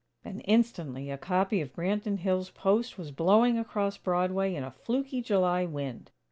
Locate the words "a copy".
1.11-1.61